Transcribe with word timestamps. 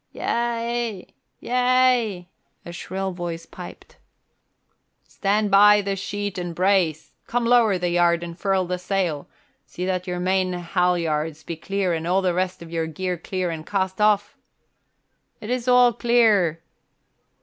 "Yea, 0.13 1.05
yea!" 1.41 2.27
a 2.65 2.71
shrill 2.71 3.11
voice 3.11 3.45
piped. 3.45 3.97
"Stand 5.05 5.51
by 5.51 5.79
the 5.79 5.95
sheet 5.95 6.39
and 6.39 6.55
brace 6.55 7.11
come 7.27 7.45
lower 7.45 7.77
the 7.77 7.91
yard 7.91 8.23
and 8.23 8.39
furl 8.39 8.65
the 8.65 8.79
sail 8.79 9.27
see 9.67 9.85
that 9.85 10.07
your 10.07 10.19
main 10.19 10.53
halyards 10.53 11.43
be 11.43 11.55
clear 11.55 11.93
and 11.93 12.07
all 12.07 12.23
the 12.23 12.33
rest 12.33 12.63
of 12.63 12.71
your 12.71 12.87
gear 12.87 13.15
clear 13.15 13.51
and 13.51 13.67
cast 13.67 14.01
off." 14.01 14.35
"It 15.39 15.51
is 15.51 15.67
all 15.67 15.93
clear." 15.93 16.63